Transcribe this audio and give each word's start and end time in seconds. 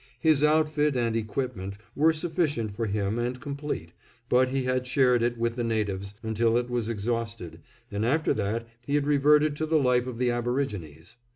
His 0.19 0.43
outfit 0.43 0.97
and 0.97 1.15
equipment 1.15 1.75
were 1.95 2.11
sufficient 2.11 2.71
for 2.71 2.87
him 2.87 3.19
and 3.19 3.39
complete, 3.39 3.91
but 4.29 4.49
he 4.49 4.63
had 4.63 4.87
shared 4.87 5.21
it 5.21 5.37
with 5.37 5.55
the 5.55 5.63
natives 5.63 6.15
until 6.23 6.57
it 6.57 6.71
was 6.71 6.89
exhausted, 6.89 7.59
and 7.91 8.03
after 8.03 8.33
that 8.33 8.67
he 8.83 8.95
had 8.95 9.05
reverted 9.05 9.55
to 9.57 9.67
the 9.67 9.77
life 9.77 10.07
of 10.07 10.17
the 10.17 10.31
aborigines. 10.31 11.17